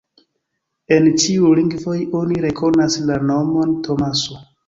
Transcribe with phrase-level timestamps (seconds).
[0.95, 4.43] En ĉiuj lingvoj oni rekonas la nomon Tomaso.